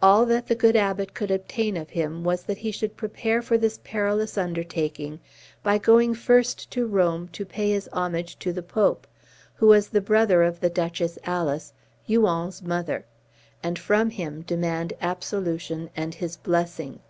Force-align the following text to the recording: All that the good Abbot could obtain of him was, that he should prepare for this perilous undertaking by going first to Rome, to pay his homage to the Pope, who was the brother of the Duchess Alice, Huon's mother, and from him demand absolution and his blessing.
All 0.00 0.24
that 0.26 0.46
the 0.46 0.54
good 0.54 0.76
Abbot 0.76 1.14
could 1.14 1.32
obtain 1.32 1.76
of 1.76 1.90
him 1.90 2.22
was, 2.22 2.44
that 2.44 2.58
he 2.58 2.70
should 2.70 2.96
prepare 2.96 3.42
for 3.42 3.58
this 3.58 3.80
perilous 3.82 4.38
undertaking 4.38 5.18
by 5.64 5.78
going 5.78 6.14
first 6.14 6.70
to 6.70 6.86
Rome, 6.86 7.26
to 7.32 7.44
pay 7.44 7.72
his 7.72 7.88
homage 7.92 8.38
to 8.38 8.52
the 8.52 8.62
Pope, 8.62 9.08
who 9.56 9.66
was 9.66 9.88
the 9.88 10.00
brother 10.00 10.44
of 10.44 10.60
the 10.60 10.70
Duchess 10.70 11.18
Alice, 11.24 11.72
Huon's 12.04 12.62
mother, 12.62 13.04
and 13.60 13.80
from 13.80 14.10
him 14.10 14.42
demand 14.42 14.92
absolution 15.02 15.90
and 15.96 16.14
his 16.14 16.36
blessing. 16.36 17.00